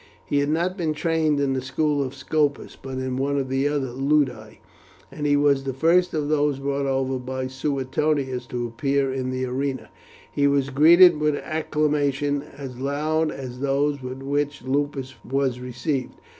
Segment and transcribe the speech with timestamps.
[0.25, 3.67] He had not been trained in the school of Scopus, but in one of the
[3.67, 4.59] other ludi,
[5.11, 9.29] and as he was the first of those brought over by Suetonius to appear in
[9.29, 9.91] the arena,
[10.31, 16.13] he was greeted with acclamation as loud as those with which Lupus was received.